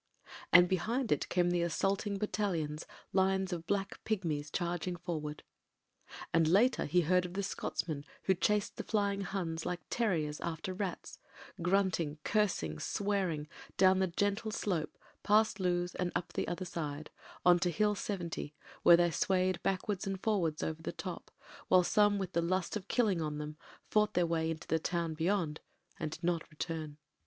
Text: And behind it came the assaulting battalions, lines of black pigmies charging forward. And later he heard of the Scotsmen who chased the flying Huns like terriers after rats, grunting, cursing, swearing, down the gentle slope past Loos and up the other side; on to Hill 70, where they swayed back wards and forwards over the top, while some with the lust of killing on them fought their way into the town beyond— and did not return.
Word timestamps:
And 0.51 0.67
behind 0.67 1.11
it 1.11 1.29
came 1.29 1.51
the 1.51 1.61
assaulting 1.61 2.17
battalions, 2.17 2.87
lines 3.13 3.53
of 3.53 3.67
black 3.67 4.03
pigmies 4.03 4.49
charging 4.51 4.95
forward. 4.95 5.43
And 6.33 6.47
later 6.47 6.85
he 6.85 7.01
heard 7.01 7.23
of 7.23 7.35
the 7.35 7.43
Scotsmen 7.43 8.03
who 8.23 8.33
chased 8.33 8.77
the 8.77 8.83
flying 8.83 9.21
Huns 9.21 9.63
like 9.63 9.79
terriers 9.91 10.39
after 10.41 10.73
rats, 10.73 11.19
grunting, 11.61 12.17
cursing, 12.23 12.79
swearing, 12.79 13.47
down 13.77 13.99
the 13.99 14.07
gentle 14.07 14.49
slope 14.49 14.97
past 15.21 15.59
Loos 15.59 15.93
and 15.93 16.11
up 16.15 16.33
the 16.33 16.47
other 16.47 16.65
side; 16.65 17.11
on 17.45 17.59
to 17.59 17.69
Hill 17.69 17.93
70, 17.93 18.55
where 18.81 18.97
they 18.97 19.11
swayed 19.11 19.61
back 19.61 19.87
wards 19.87 20.07
and 20.07 20.19
forwards 20.23 20.63
over 20.63 20.81
the 20.81 20.91
top, 20.91 21.29
while 21.67 21.83
some 21.83 22.17
with 22.17 22.33
the 22.33 22.41
lust 22.41 22.75
of 22.75 22.87
killing 22.87 23.21
on 23.21 23.37
them 23.37 23.55
fought 23.91 24.15
their 24.15 24.25
way 24.25 24.49
into 24.49 24.67
the 24.67 24.79
town 24.79 25.13
beyond— 25.13 25.61
and 25.99 26.09
did 26.09 26.23
not 26.23 26.49
return. 26.49 26.97